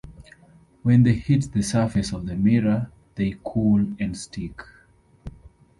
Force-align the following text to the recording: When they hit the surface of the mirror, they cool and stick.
When 0.81 1.03
they 1.03 1.13
hit 1.13 1.51
the 1.51 1.61
surface 1.61 2.11
of 2.11 2.25
the 2.25 2.33
mirror, 2.35 2.91
they 3.13 3.35
cool 3.43 3.85
and 3.99 4.17
stick. 4.17 4.63